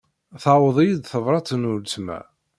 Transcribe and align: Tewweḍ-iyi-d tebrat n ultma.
Tewweḍ-iyi-d 0.43 1.03
tebrat 1.11 1.49
n 1.55 1.69
ultma. 1.71 2.19